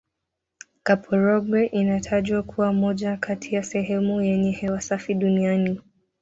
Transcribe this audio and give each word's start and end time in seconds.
kaporogwe 0.83 1.63
inatajwa 1.65 2.43
kuwa 2.43 2.73
moja 2.73 3.17
kati 3.17 3.55
ya 3.55 3.63
sehemu 3.63 4.21
yenye 4.21 4.51
hewa 4.51 4.81
safi 4.81 5.13
duniani 5.13 5.81